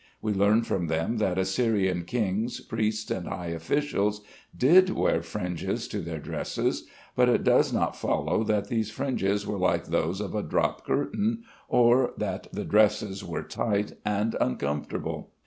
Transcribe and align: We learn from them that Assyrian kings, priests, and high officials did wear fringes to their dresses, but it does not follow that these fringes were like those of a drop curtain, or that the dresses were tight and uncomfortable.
We 0.19 0.33
learn 0.33 0.63
from 0.63 0.87
them 0.87 1.17
that 1.19 1.37
Assyrian 1.37 2.05
kings, 2.05 2.59
priests, 2.59 3.11
and 3.11 3.27
high 3.27 3.49
officials 3.49 4.21
did 4.57 4.89
wear 4.89 5.21
fringes 5.21 5.87
to 5.89 5.99
their 6.01 6.17
dresses, 6.17 6.87
but 7.15 7.29
it 7.29 7.43
does 7.43 7.71
not 7.71 7.95
follow 7.95 8.43
that 8.45 8.67
these 8.67 8.89
fringes 8.89 9.45
were 9.45 9.59
like 9.59 9.85
those 9.85 10.19
of 10.19 10.33
a 10.33 10.41
drop 10.41 10.87
curtain, 10.87 11.43
or 11.67 12.15
that 12.17 12.47
the 12.51 12.65
dresses 12.65 13.23
were 13.23 13.43
tight 13.43 13.91
and 14.03 14.35
uncomfortable. 14.41 15.33